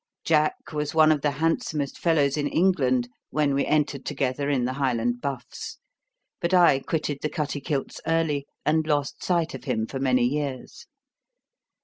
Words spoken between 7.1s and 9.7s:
the Cuttykilts early, and lost sight of